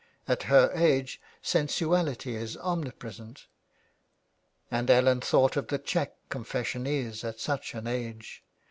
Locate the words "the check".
5.67-6.15